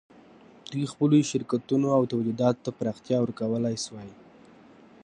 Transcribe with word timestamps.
دوی 0.71 0.85
خپلو 0.93 1.15
شرکتونو 1.31 1.87
او 1.97 2.03
تولیداتو 2.11 2.61
ته 2.65 2.69
پراختیا 2.77 3.17
ورکولای 3.21 3.75
شوای. 3.85 4.09